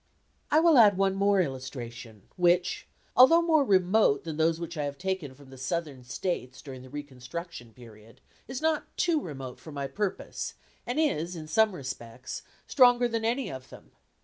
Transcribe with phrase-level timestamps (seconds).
[0.49, 4.97] I will add one more illustration which, although more remote than those which I have
[4.97, 9.85] taken from the Southern States during the reconstruction period, is not too remote for my
[9.85, 10.55] purpose,
[10.87, 13.91] and is in some respects stronger than any of them.